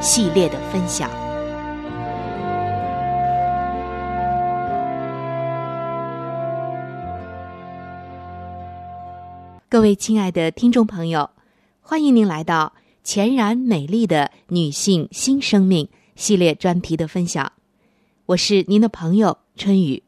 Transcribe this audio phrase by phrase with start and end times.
[0.00, 1.10] 系列的分享。
[9.68, 11.28] 各位亲爱的听众朋友，
[11.80, 12.72] 欢迎您来到
[13.02, 17.52] 全然美丽的女性新生命系列专题的分享。
[18.26, 20.02] 我是您的朋友春雨。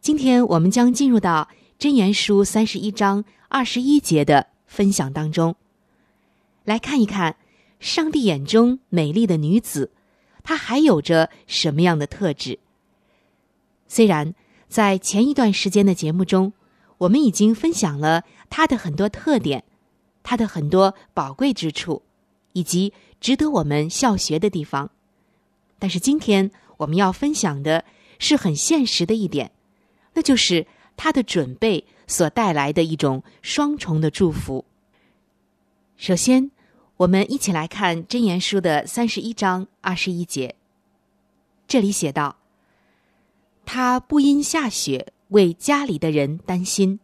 [0.00, 1.48] 今天我们将进入到
[1.80, 5.56] 箴言书三十一章二十一节的分享当中，
[6.64, 7.34] 来看一看。
[7.82, 9.90] 上帝眼中美丽的女子，
[10.44, 12.60] 她还有着什么样的特质？
[13.88, 14.36] 虽然
[14.68, 16.52] 在前一段时间的节目中，
[16.98, 19.64] 我们已经分享了她的很多特点，
[20.22, 22.02] 她的很多宝贵之处，
[22.52, 24.92] 以及值得我们效学的地方，
[25.80, 27.84] 但是今天我们要分享的
[28.20, 29.50] 是很现实的一点，
[30.14, 30.64] 那就是
[30.96, 34.64] 她的准备所带来的一种双重的祝福。
[35.96, 36.51] 首先。
[37.02, 40.54] 我们一起来看《真言书》的三十一章二十一节。
[41.66, 42.36] 这里写道
[43.66, 47.00] ：“他不因下雪为家里的人担心，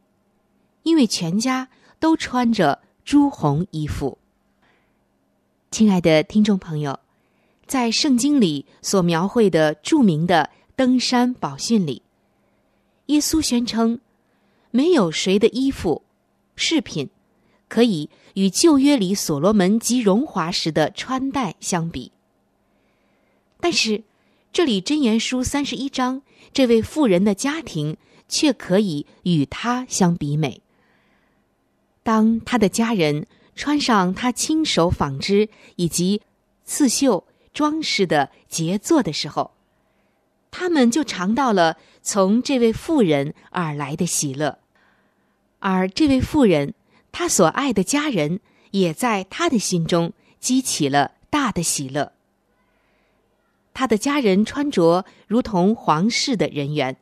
[0.84, 4.18] 因为全家都穿着朱红衣服。”
[5.72, 7.00] 亲爱的听众朋友，
[7.66, 12.02] 在圣经里所描绘的著名的登山宝训里，
[13.06, 13.98] 耶稣宣称
[14.70, 16.02] ：“没有谁的衣服、
[16.54, 17.10] 饰品。”
[17.68, 22.12] 可以与旧约里所罗门极荣华时的穿戴相比，
[23.60, 24.02] 但是
[24.52, 26.22] 这里箴言书三十一章，
[26.52, 27.96] 这位妇人的家庭
[28.26, 30.62] 却可以与他相比美。
[32.02, 36.22] 当他的家人穿上他亲手纺织以及
[36.64, 39.50] 刺绣装饰的杰作的时候，
[40.50, 44.58] 他们就尝到了从这位妇人而来的喜乐，
[45.58, 46.72] 而这位妇人。
[47.18, 48.38] 他所爱的家人
[48.70, 52.12] 也在他的心中激起了大的喜乐。
[53.74, 56.96] 他的家人穿着如同皇室的人员，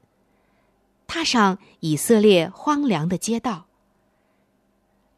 [1.07, 3.67] 踏上以色列荒凉的街道。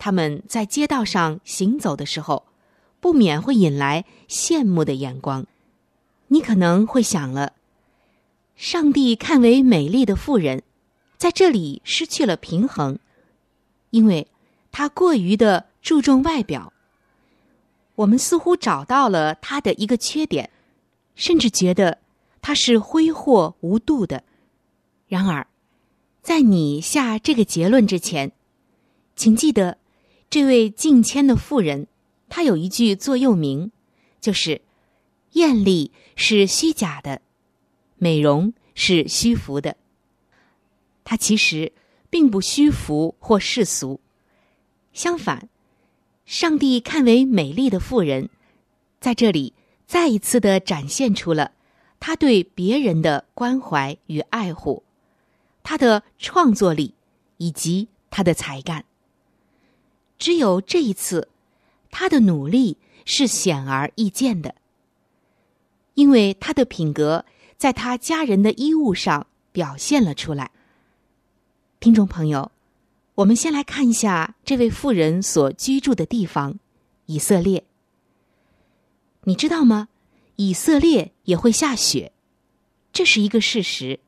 [0.00, 2.46] 他们在街道上行走的时候，
[2.98, 5.46] 不免会引来羡慕的眼光。
[6.26, 7.52] 你可能会想了：
[8.56, 10.64] 上帝看为美丽的妇人，
[11.16, 12.98] 在这里失去了平衡。
[13.90, 14.26] 因为
[14.70, 16.72] 他过于的注重外表。
[17.96, 20.50] 我们似乎找到了他的一个缺点，
[21.14, 21.98] 甚至觉得
[22.40, 24.22] 他是挥霍无度的。
[25.08, 25.46] 然而，
[26.22, 28.30] 在你下这个结论之前，
[29.16, 29.78] 请记得，
[30.30, 31.88] 这位敬谦的妇人，
[32.28, 33.72] 她有一句座右铭，
[34.20, 34.60] 就是
[35.32, 37.20] “艳丽是虚假的，
[37.96, 39.76] 美容是虚浮的。”
[41.02, 41.72] 他其实
[42.10, 43.98] 并不虚浮或世俗，
[44.98, 45.48] 相反，
[46.26, 48.30] 上帝看为美丽的妇人，
[48.98, 49.54] 在这里
[49.86, 51.52] 再一次的展现出了
[52.00, 54.82] 他对别人的关怀与爱护。
[55.62, 56.94] 他的创作力
[57.36, 58.84] 以及他的才干，
[60.18, 61.28] 只有这一次，
[61.92, 64.56] 他的努力是显而易见的，
[65.94, 67.24] 因为他的品格
[67.56, 70.50] 在他家人的衣物上表现了出来。
[71.78, 72.50] 听众朋友，
[73.18, 76.60] 我们先来看一下这位妇人所居住的地方——
[77.06, 77.64] 以色列。
[79.24, 79.88] 你知道吗？
[80.36, 82.12] 以色列也会下雪，
[82.92, 83.98] 这是一个事实。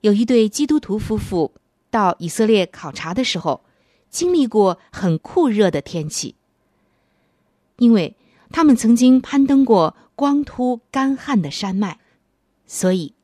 [0.00, 1.54] 有一对基督徒夫妇
[1.88, 3.64] 到以色列考察的时候，
[4.10, 6.34] 经历过很酷热的天气，
[7.76, 8.16] 因为
[8.50, 12.00] 他们曾经攀登过光秃干旱的山脉，
[12.66, 13.14] 所以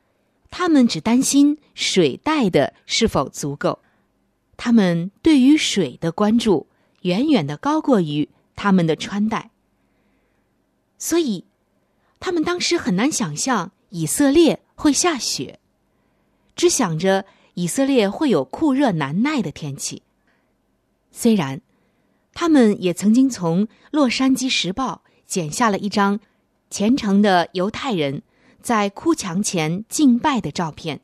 [0.49, 3.79] 他们只担心水带的是否足够。
[4.57, 6.67] 他们对于水的关注
[7.01, 9.51] 远远的高过于他们的穿戴，
[10.97, 11.45] 所以
[12.19, 15.59] 他们当时很难想象以色列会下雪。
[16.55, 17.25] 只想着
[17.55, 20.03] 以色列会有酷热难耐的天气。
[21.11, 21.61] 虽然
[22.33, 26.19] 他们也曾经从《洛杉矶时报》剪下了一张
[26.69, 28.21] 虔诚的犹太人
[28.61, 31.01] 在哭墙前敬拜的照片，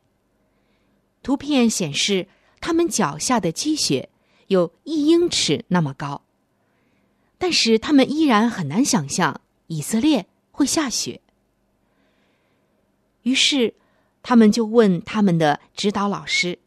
[1.22, 2.28] 图片显示
[2.62, 4.08] 他们脚下的积雪
[4.48, 6.22] 有一英尺那么高，
[7.38, 11.20] 但是他们依然很难想象以色列会下雪。
[13.24, 13.74] 于是。
[14.24, 16.60] 他们就问他们的指导老师，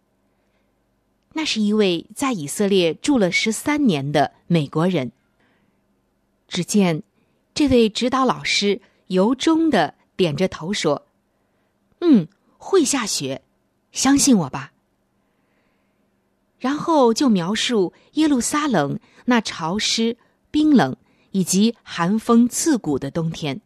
[1.35, 5.13] 那是一位在以色列住了十三年的美国人。
[6.49, 7.05] 只见
[7.55, 11.07] 这位指导老师由衷的点着头说
[12.03, 12.27] ：“嗯，
[12.59, 13.43] 会下雪，
[13.93, 14.73] 相信我吧。”
[16.65, 20.17] 然后就描述耶路撒冷那潮湿、
[20.51, 20.97] 冰冷
[21.33, 23.61] 以及寒风刺骨的冬天，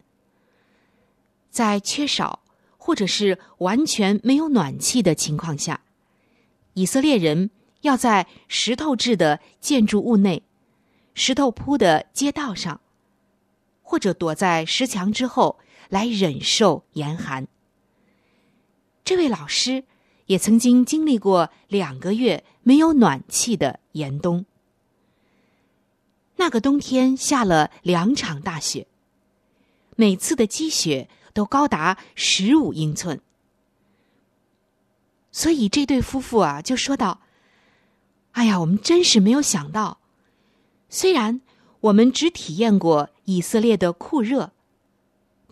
[1.48, 2.40] 在缺少。
[2.80, 5.82] 或者是完全没有暖气的情况下，
[6.72, 7.50] 以色列人
[7.82, 10.42] 要在石头制的建筑物内、
[11.12, 12.80] 石头铺的街道上，
[13.82, 15.58] 或者躲在石墙之后
[15.90, 17.46] 来忍受严寒。
[19.04, 19.84] 这位老师
[20.24, 24.44] 也曾经经历过两个月没有暖气的严冬。
[26.36, 28.86] 那个冬天下了两场大雪，
[29.96, 31.08] 每次的积雪。
[31.34, 33.20] 都高达十五英寸，
[35.30, 37.20] 所以这对夫妇啊就说道
[38.32, 40.00] ：“哎呀，我们真是没有想到，
[40.88, 41.40] 虽然
[41.78, 44.50] 我们只体验过以色列的酷热，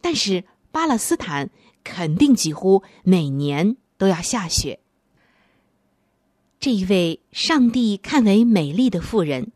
[0.01, 0.43] 但是
[0.73, 1.51] 巴勒斯坦
[1.85, 4.81] 肯定几乎每年都要下雪。”
[6.59, 9.53] 这一位上帝看为美丽的妇人，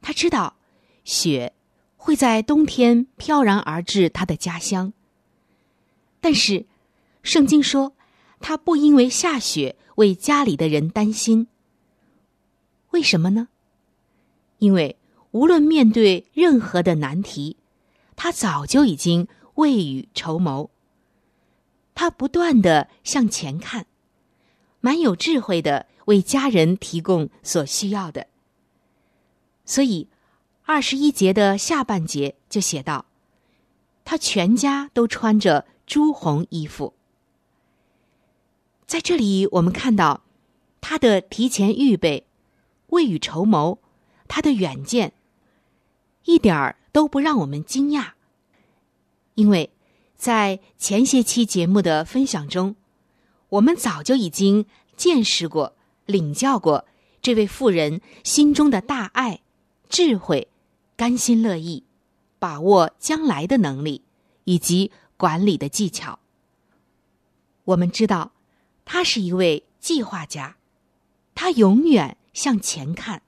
[0.00, 0.56] 她知道
[1.04, 1.52] 雪
[1.96, 4.92] 会在冬天飘然而至她的家乡。
[6.20, 6.66] 但是，
[7.22, 7.92] 圣经说，
[8.40, 11.46] 他不因为下雪为家里的人担心。
[12.90, 13.48] 为什么呢？
[14.58, 14.96] 因为
[15.30, 17.56] 无论面对任何的难题，
[18.14, 20.70] 他早就已经未雨绸缪。
[21.94, 23.86] 他不断的向前看，
[24.80, 28.26] 蛮有智慧的为家人提供所需要的。
[29.64, 30.08] 所以，
[30.64, 33.06] 二十一节的下半节就写道：
[34.04, 35.66] 他全家都穿着。
[35.84, 36.94] 朱红衣服，
[38.86, 40.22] 在这里我们看到
[40.80, 42.26] 他的提前预备、
[42.86, 43.78] 未雨绸缪，
[44.26, 45.12] 他的远见，
[46.24, 48.12] 一点儿都不让我们惊讶。
[49.34, 49.70] 因为
[50.16, 52.76] 在前些期节目的分享中，
[53.50, 54.64] 我们早就已经
[54.96, 56.86] 见识过、领教过
[57.20, 59.40] 这位妇人心中的大爱、
[59.88, 60.48] 智慧、
[60.96, 61.84] 甘心乐意、
[62.38, 64.02] 把握将来的能力，
[64.44, 64.90] 以及。
[65.18, 66.18] 管理的技巧。
[67.62, 68.32] 我们知道，
[68.84, 70.56] 他是一位计划家，
[71.32, 73.22] 他永远向前看。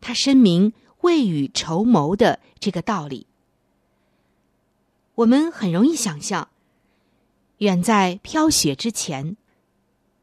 [0.00, 3.26] 他深明未雨绸缪的这个道理。
[5.16, 6.48] 我们很容易想象，
[7.58, 9.36] 远在飘雪之前，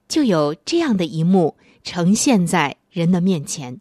[0.09, 3.79] 就有这样的一幕呈现在人的面前。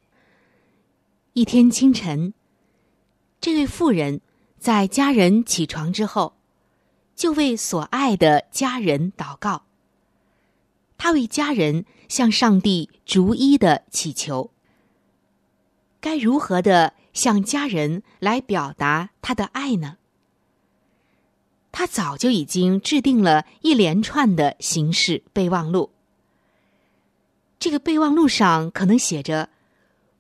[1.32, 2.34] 一天清晨，
[3.40, 4.20] 这位妇人
[4.58, 6.34] 在家人起床之后，
[7.16, 9.64] 就为所爱的家人祷告。
[10.98, 14.50] 他为家人向上帝逐一的祈求，
[15.98, 19.96] 该如何的向家人来表达他的爱呢？
[21.72, 25.92] 他早就已经制定了一连串的形式备忘录。
[27.58, 29.48] 这个备忘录上可能写着：“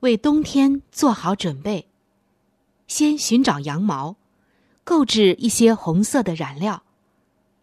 [0.00, 1.88] 为冬天做好准备，
[2.86, 4.16] 先寻找羊毛，
[4.84, 6.82] 购置一些红色的染料，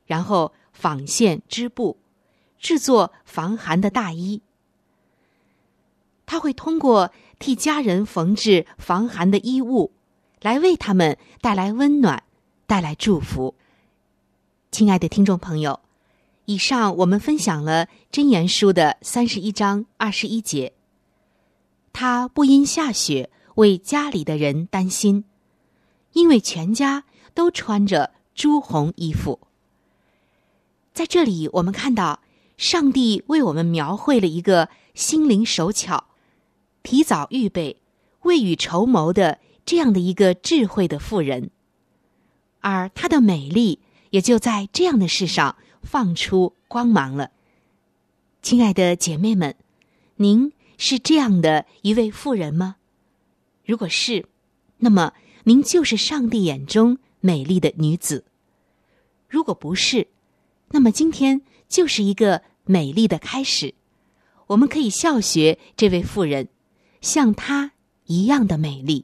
[0.05, 1.97] 然后纺线织布。”
[2.57, 4.41] 制作防寒的大衣，
[6.25, 9.91] 他会通过替家人缝制防寒的衣物，
[10.41, 12.23] 来为他们带来温暖，
[12.65, 13.53] 带来祝福。
[14.71, 15.79] 亲爱的听众朋友，
[16.45, 20.73] 以上我们分享了《真言书》的三十一章二十一节。
[21.91, 25.25] 他不因下雪为家里的人担心，
[26.13, 29.39] 因为全家都穿着朱红衣服。
[30.93, 32.21] 在这里，我们看到。
[32.57, 36.05] 上帝为我们描绘了一个心灵手巧、
[36.83, 37.81] 提早预备、
[38.21, 41.49] 未雨绸缪的这样的一个智慧的妇人，
[42.61, 47.31] 而她的美丽也就在这样的事上放出光芒了。
[48.41, 49.55] 亲爱的姐妹们，
[50.17, 52.75] 您是这样的一位妇人吗？
[53.63, 54.25] 如果是，
[54.79, 55.13] 那么
[55.45, 58.25] 您就是上帝眼中美丽的女子；
[59.29, 60.07] 如果不是，
[60.71, 61.41] 那么今天。
[61.67, 63.73] 就是一个美丽的开始，
[64.45, 66.47] 我们可以笑学这位妇人，
[67.01, 67.71] 像她
[68.05, 69.03] 一样的美丽。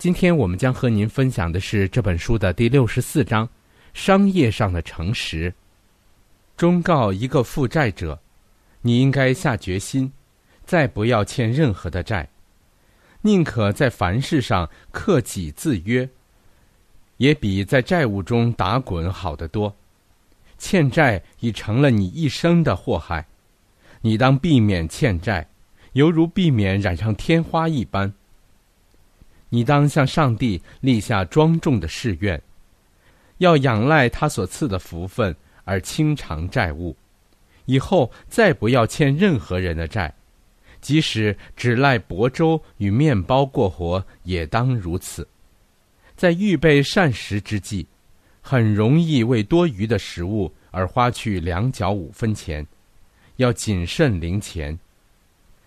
[0.00, 3.46] 今天我们将和您分享的是这本书的第六十四章：
[3.92, 5.52] 商业上的诚实。
[6.56, 8.18] 忠告一个负债者，
[8.80, 10.10] 你应该下决心，
[10.64, 12.26] 再不要欠任何的债，
[13.20, 16.08] 宁可在凡事上克己自约。
[17.18, 19.76] 也比在债务中打滚好得多，
[20.56, 23.26] 欠债已成了你一生的祸害，
[24.00, 25.46] 你当避免欠债，
[25.92, 28.14] 犹如避免染上天花一般。
[29.50, 32.40] 你当向上帝立下庄重的誓愿，
[33.38, 36.96] 要仰赖他所赐的福分而清偿债务，
[37.66, 40.12] 以后再不要欠任何人的债，
[40.80, 45.26] 即使只赖薄粥与面包过活，也当如此。
[46.16, 47.86] 在预备膳食之际，
[48.40, 52.66] 很容易为多余的食物而花去两角五分钱，
[53.36, 54.78] 要谨慎零钱，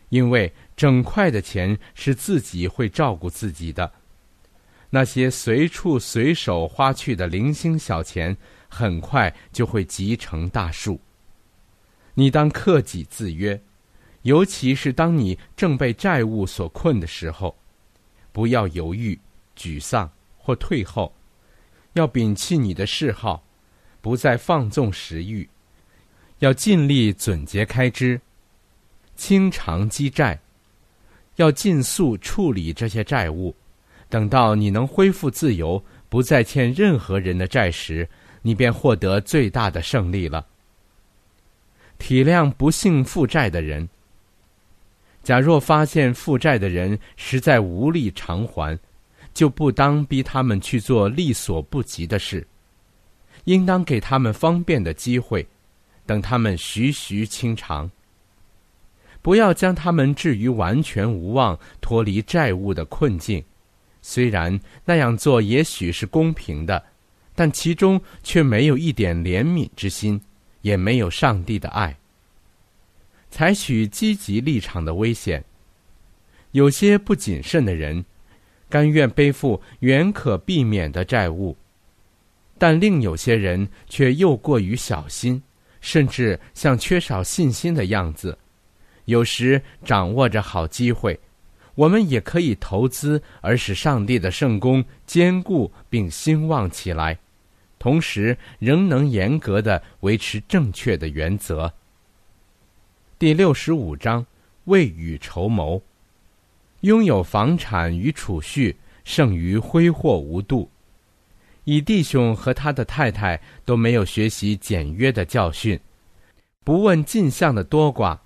[0.10, 3.92] 因为整块的钱是自己会照顾自己的，
[4.90, 8.36] 那些随处随手花去的零星小钱，
[8.68, 11.00] 很快就会积成大树。
[12.16, 13.60] 你当克己自约，
[14.24, 17.56] 尤其是当你正被债务所困的时候，
[18.32, 19.20] 不要犹豫、
[19.58, 21.14] 沮丧或退后，
[21.94, 23.44] 要摒弃你的嗜好，
[24.02, 25.48] 不再放纵食欲，
[26.40, 28.20] 要尽力总结开支，
[29.16, 30.40] 清偿积债，
[31.36, 33.56] 要尽速处理这些债务。
[34.10, 38.08] 等到你能恢复自由，不再欠任何人的债时，
[38.42, 40.46] 你便获得最大的胜利了。
[41.98, 43.88] 体谅不幸负债的人。
[45.24, 48.78] 假若发现负债的人实在无力偿还，
[49.34, 52.46] 就不当逼他们去做力所不及的事，
[53.46, 55.48] 应当给他们方便的机会，
[56.06, 57.90] 等他们徐徐清偿。
[59.24, 63.44] 不要将他们置于完全无望脱离债务的困境，
[64.02, 66.84] 虽然那样做也许是公平的，
[67.34, 70.22] 但其中却没有一点怜悯之心，
[70.62, 71.98] 也没有上帝的爱。
[73.32, 75.44] 采取积极立场的危险。
[76.52, 78.04] 有些不谨慎的人，
[78.70, 81.56] 甘愿背负原可避免的债务，
[82.58, 85.42] 但另有些人却又过于小心，
[85.80, 88.38] 甚至像缺少信心的样子。
[89.06, 91.20] 有时掌握着好机会，
[91.76, 97.18] 我们也可以投资，而使上帝的圣功坚固并兴旺起来，
[97.80, 101.74] 同时仍能严格的维持正确的原则。
[103.20, 104.26] 第六十五章，
[104.66, 105.82] 未雨绸缪。
[106.82, 110.70] 拥有房产与储蓄，胜于挥霍无度。
[111.64, 115.80] 以弟兄和他的太太都没有学习简约的教训，
[116.66, 118.18] 不问进项的多寡，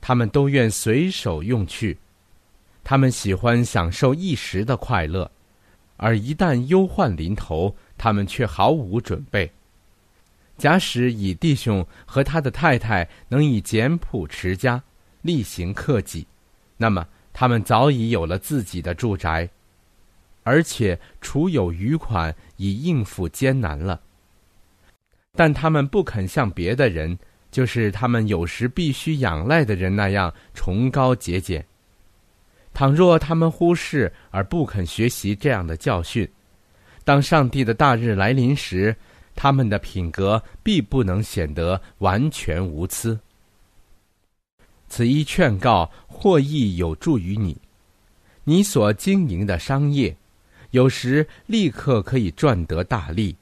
[0.00, 1.98] 他们都愿随手用去。
[2.84, 5.30] 他们喜欢享受一时的快乐，
[5.96, 9.50] 而一旦忧患临头，他们却毫无准备。
[10.56, 14.82] 假使以弟兄和他的太太能以简朴持家，
[15.22, 16.26] 例行克己，
[16.76, 19.48] 那么他们早已有了自己的住宅，
[20.42, 24.00] 而且储有余款以应付艰难了。
[25.34, 27.16] 但他们不肯像别的人，
[27.50, 31.64] 就是他们有时必须仰赖的人那样崇高节俭。
[32.74, 36.28] 倘若他们忽视而不肯学习这样的教训，
[37.04, 38.94] 当上帝的大日来临时，
[39.34, 43.18] 他们的品格必不能显得完全无私。
[44.88, 47.56] 此一劝告或亦有助于你，
[48.44, 50.16] 你所经营的商业，
[50.70, 53.34] 有时立刻可以赚得大利。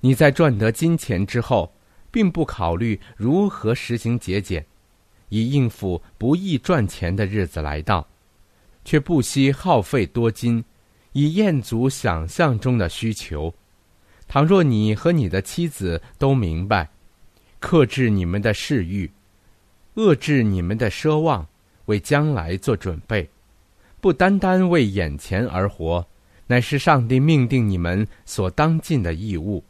[0.00, 1.72] 你在赚得金钱之后，
[2.14, 4.64] 并不考虑如何实行节俭，
[5.30, 8.06] 以应付不易赚钱的日子来到，
[8.84, 10.64] 却不惜耗费多金，
[11.10, 13.52] 以验足想象中的需求。
[14.28, 16.88] 倘若你和你的妻子都明白，
[17.58, 19.10] 克制你们的嗜欲，
[19.96, 21.44] 遏制你们的奢望，
[21.86, 23.28] 为将来做准备，
[24.00, 26.06] 不单单为眼前而活，
[26.46, 29.64] 乃是上帝命定你们所当尽的义务，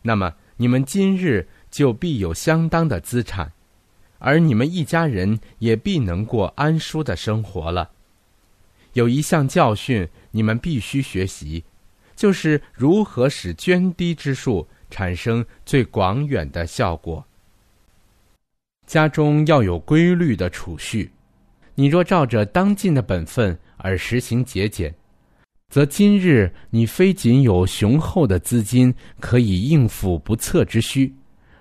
[0.00, 3.52] 那么你们今日就必有相当的资产，
[4.18, 7.90] 而你们一家人也必能过安舒的生活了。
[8.94, 11.64] 有一项教训，你们必须学习。
[12.16, 17.24] 就是如何使涓滴之数产生最广远的效果。
[18.88, 21.12] 家中要有规律的储蓄，
[21.76, 24.92] 你若照着当尽的本分而实行节俭，
[25.68, 31.14] 则今日你非仅有雄厚的资金可以应付不测之需，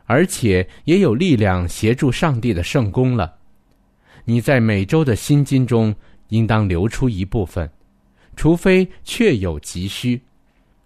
[0.07, 3.35] 而且也有力量协助上帝的圣功了。
[4.25, 5.93] 你在每周的薪金中
[6.29, 7.69] 应当留出一部分，
[8.35, 10.19] 除非确有急需。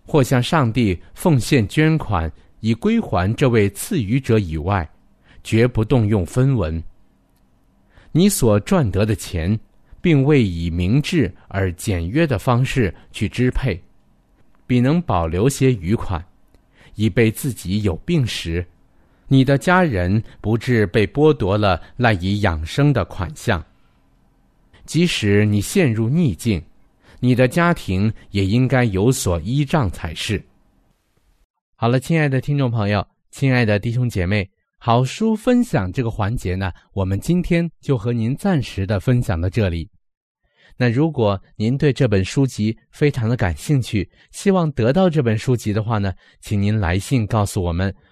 [0.04, 2.30] 或向上帝奉献捐款
[2.60, 4.88] 以归还这位赐予者以外，
[5.44, 6.84] 绝不动用分文。
[8.12, 9.58] 你所赚得的钱，
[10.02, 13.82] 并未以明智而简约的方式去支配，
[14.68, 16.22] 比能保留些余款，
[16.96, 18.66] 以备自己有病时，
[19.32, 23.63] 你的家人不至被剥夺了赖以养生的款项。
[24.86, 26.62] 即使你陷入逆境。
[27.24, 30.44] 你的家庭也应该有所依仗才是。
[31.76, 39.88] 好了，亲爱的听众朋友，亲爱的弟兄姐妹，好书分享这个环节呢，我们今天就和您暂时的分享到这里。
[40.76, 47.94] 那如果您对这本书籍非常的感兴趣，希望得到这本书籍的话呢，请您来信告诉我们，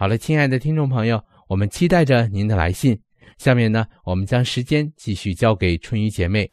[0.00, 2.96] 好了，亲爱的听众朋友，我们期待着您的来信。
[3.36, 6.48] 下面呢，我们将时间继续交给春雨姐妹。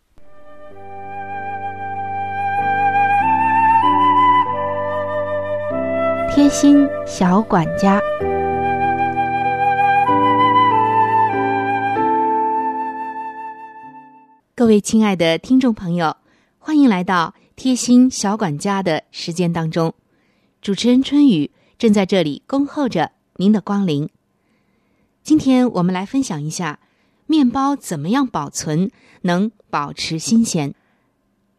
[6.33, 8.01] 贴心小管家，
[14.55, 16.17] 各位亲爱的听众朋友，
[16.57, 19.93] 欢迎来到贴心小管家的时间当中。
[20.63, 24.09] 主持人春雨正在这里恭候着您的光临。
[25.21, 26.79] 今天我们来分享一下
[27.25, 30.73] 面包怎么样保存能保持新鲜。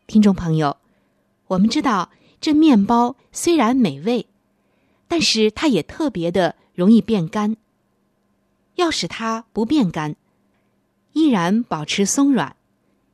[0.06, 0.78] 听众朋友，
[1.48, 2.10] 我们知道
[2.40, 4.26] 这面包虽然美味，
[5.06, 7.56] 但是它也特别的容易变干。
[8.76, 10.16] 要使它不变干，
[11.12, 12.56] 依然保持松软。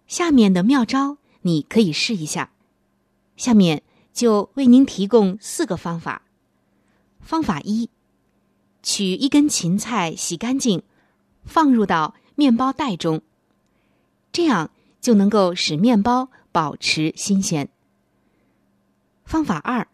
[0.06, 2.52] 下面的妙招你可以试一下，
[3.36, 6.22] 下面就为您提供四个方法。
[7.20, 7.88] 方法一：
[8.82, 10.82] 取一根芹菜，洗干净，
[11.44, 13.22] 放入到面包袋中，
[14.32, 17.68] 这样就能够使面包保持新鲜。
[19.24, 19.86] 方法二：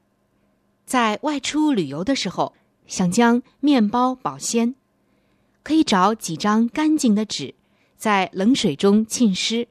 [0.86, 2.54] 在外出旅游的时候，
[2.86, 4.74] 想将面包保鲜，
[5.62, 7.54] 可以找几张干净的纸，
[7.96, 9.68] 在冷水中浸湿。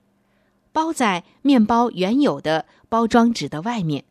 [0.72, 4.06] 包在面包原有的包装纸的外面，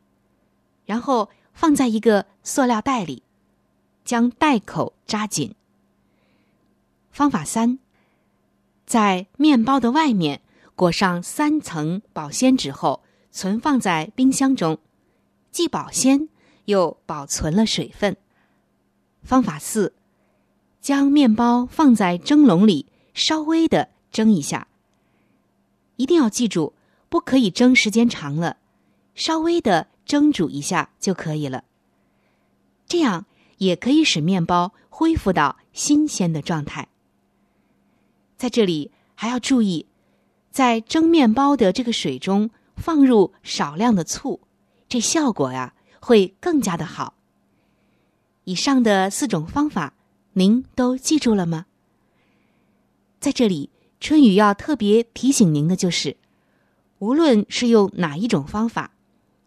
[0.85, 3.23] 然后放在一个塑料袋里，
[4.07, 5.55] 将袋口扎紧。
[7.11, 7.79] 方法三，
[8.87, 10.41] 在面包的外面
[10.75, 14.79] 裹上三层保鲜纸后，存放在冰箱中，
[15.51, 16.29] 既保鲜
[16.67, 18.17] 又保存了水分。
[19.23, 19.93] 方法四，
[20.81, 24.69] 将面包放在蒸笼里，稍微的蒸一下。
[25.97, 26.75] 一定要记住，
[27.09, 28.59] 不可以蒸时间长了，
[29.15, 31.65] 稍微的蒸煮一下就可以了。
[32.87, 33.27] 这样
[33.59, 36.89] 也可以使面包恢复到新鲜的状态。
[38.37, 39.87] 在这里还要注意，
[40.51, 44.41] 在蒸面包的这个水中放入少量的醋，
[44.89, 47.15] 这效果呀会更加的好。
[48.45, 49.95] 以上的四种方法，
[50.35, 51.67] 您都记住了吗？
[53.21, 53.71] 在这里。
[53.99, 56.19] 春雨要特别提醒您的就是，
[56.99, 58.93] 无论是用哪一种方法，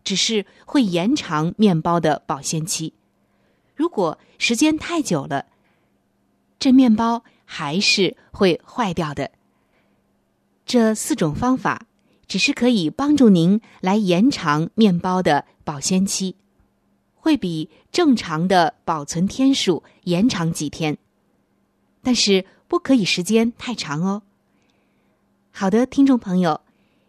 [0.04, 2.94] 只是会延长面包的保鲜期。
[3.80, 5.46] 如果时间太久了，
[6.60, 9.32] 这面包还是会坏掉的。
[10.66, 11.86] 这四种方法
[12.28, 16.36] 只是可以帮助您来延长面包的保鲜期，
[17.16, 20.98] 会比正常的保存天数延长几天，
[22.04, 24.24] 但是不可以时间太长哦。
[25.52, 26.60] 好的，听众朋友，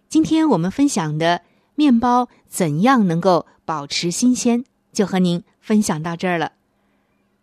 [0.08, 1.42] 今天我们分享的
[1.74, 6.52] 面包怎样能够保持新鲜，就和您分享到这儿了。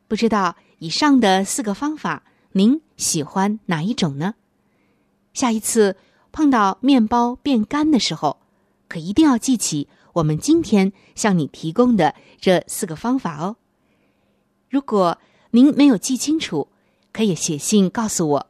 [0.08, 4.36] 不知道以上的四个方法，您喜欢哪一种呢？
[5.34, 5.98] 下一次
[6.32, 8.38] 碰到面包变干的时候，
[8.88, 13.58] 可一定要记起我们今天向你提供的这四个方法哦。
[14.70, 15.18] 如果
[15.52, 16.68] 您没有记清楚，
[17.12, 18.48] 可以写信告诉我，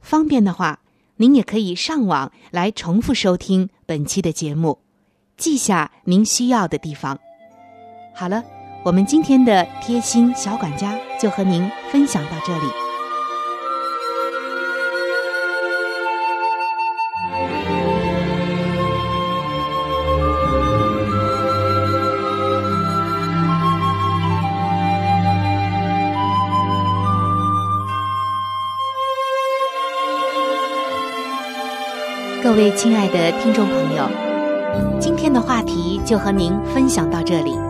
[0.00, 0.80] 方便的话。
[1.16, 4.78] 您也可以上网来重复收听本期的节目，
[5.36, 7.18] 记下您需要的地方。
[8.14, 8.42] 好了，
[8.82, 12.60] 我们今天的贴心小管家就和您分享到这里。
[32.42, 34.08] 各位亲爱的听众朋友，
[34.98, 37.69] 今天的话题就和您分享到这里。